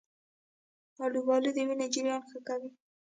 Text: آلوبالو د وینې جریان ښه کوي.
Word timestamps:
آلوبالو 1.03 1.49
د 1.55 1.57
وینې 1.67 1.87
جریان 1.93 2.21
ښه 2.29 2.39
کوي. 2.47 2.69